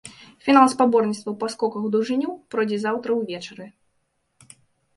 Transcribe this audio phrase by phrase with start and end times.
[0.45, 3.71] Фінал спаборніцтваў па скоках у даўжыню пройдзе заўтра ўвечары.